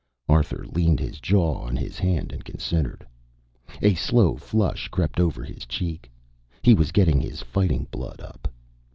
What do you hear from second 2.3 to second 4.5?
and considered. A slow